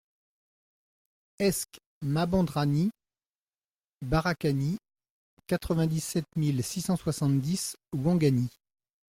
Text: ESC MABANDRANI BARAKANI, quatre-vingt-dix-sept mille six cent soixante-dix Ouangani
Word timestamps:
ESC 1.37 1.77
MABANDRANI 2.01 2.89
BARAKANI, 4.01 4.79
quatre-vingt-dix-sept 5.45 6.25
mille 6.37 6.63
six 6.63 6.81
cent 6.81 6.95
soixante-dix 6.95 7.75
Ouangani 7.93 8.49